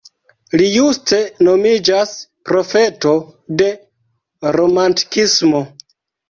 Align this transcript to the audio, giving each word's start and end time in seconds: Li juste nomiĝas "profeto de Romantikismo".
Li 0.59 0.67
juste 0.75 1.17
nomiĝas 1.47 2.13
"profeto 2.51 3.13
de 3.61 3.69
Romantikismo". 4.57 5.63